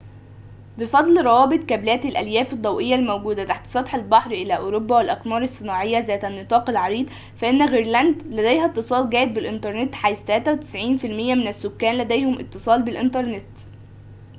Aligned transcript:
بفضل 0.77 1.25
روابط 1.25 1.59
كابلات 1.65 2.05
الألياف 2.05 2.53
الضوئية 2.53 2.95
الموجودة 2.95 3.43
تحت 3.43 3.67
سطح 3.67 3.95
البحر 3.95 4.31
إلى 4.31 4.57
أوروبا 4.57 4.97
والأقمار 4.97 5.43
الصناعية 5.43 5.99
ذات 5.99 6.25
النطاق 6.25 6.69
العريض، 6.69 7.09
فإن 7.37 7.61
غرينلاند 7.63 8.21
لديها 8.25 8.65
اتصال 8.65 9.09
جيد 9.09 9.33
بالإنترنت 9.33 9.95
حيث 9.95 10.19
93٪ 10.21 10.75
من 11.05 11.47
السكان 11.47 11.97
لديهم 11.97 12.39
اتصال 12.39 12.81
بالإنترنت 12.81 13.45